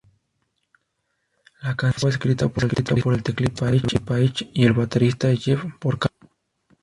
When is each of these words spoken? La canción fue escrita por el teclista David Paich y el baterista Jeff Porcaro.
La 1.61 1.75
canción 1.75 1.93
fue 2.01 2.09
escrita 2.09 2.47
por 2.49 2.63
el 2.63 3.21
teclista 3.23 3.65
David 3.65 3.83
Paich 4.03 4.49
y 4.51 4.65
el 4.65 4.73
baterista 4.73 5.27
Jeff 5.35 5.63
Porcaro. 5.79 6.15